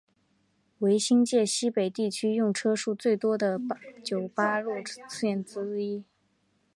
[0.79, 3.61] 为新界西北地区用车数量最多的
[4.03, 4.71] 九巴路
[5.07, 6.03] 线之一。